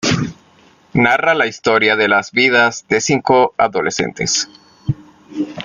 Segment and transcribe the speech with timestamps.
[0.93, 4.49] Narra la historia de las vidas de cinco adolescentes.